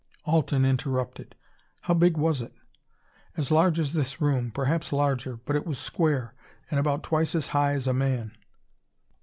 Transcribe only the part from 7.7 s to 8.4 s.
as a man."